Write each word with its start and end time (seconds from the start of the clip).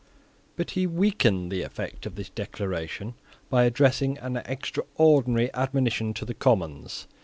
But 0.55 0.71
he 0.71 0.87
weakened 0.87 1.51
the 1.51 1.61
effect 1.61 2.07
of 2.07 2.15
this 2.15 2.29
declaration 2.29 3.13
by 3.51 3.65
addressing 3.65 4.17
an 4.17 4.37
extraordinary 4.37 5.53
admonition 5.53 6.15
to 6.15 6.25
the 6.25 6.33
Commons. 6.33 7.05